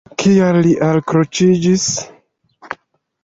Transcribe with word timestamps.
Kial 0.21 0.55
li 0.67 0.71
alkroĉiĝis? 0.85 1.85